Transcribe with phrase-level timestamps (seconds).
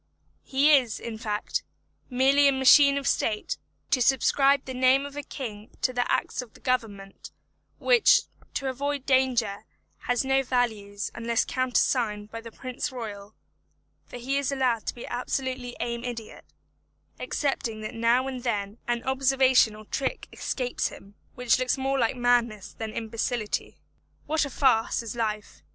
[0.41, 1.61] He is, in fact,
[2.09, 3.59] merely a machine of state,
[3.91, 7.29] to subscribe the name of a king to the acts of the Government,
[7.77, 8.21] which,
[8.55, 9.63] to avoid danger,
[10.07, 13.35] have no value unless countersigned by the Prince Royal;
[14.07, 16.45] for he is allowed to be absolutely an idiot,
[17.19, 22.15] excepting that now and then an observation or trick escapes him, which looks more like
[22.15, 23.77] madness than imbecility.
[24.25, 25.61] What a farce is life.